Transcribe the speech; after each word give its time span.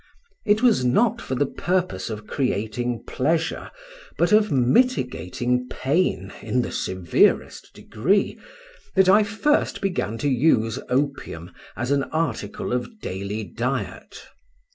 It 0.47 0.63
was 0.63 0.83
not 0.83 1.21
for 1.21 1.35
the 1.35 1.45
purpose 1.45 2.09
of 2.09 2.25
creating 2.25 3.03
pleasure, 3.05 3.69
but 4.17 4.31
of 4.31 4.51
mitigating 4.51 5.67
pain 5.69 6.33
in 6.41 6.63
the 6.63 6.71
severest 6.71 7.69
degree, 7.75 8.39
that 8.95 9.07
I 9.07 9.21
first 9.21 9.79
began 9.79 10.17
to 10.17 10.27
use 10.27 10.79
opium 10.89 11.51
as 11.77 11.91
an 11.91 12.05
article 12.05 12.73
of 12.73 12.99
daily 12.99 13.43
diet. 13.43 14.23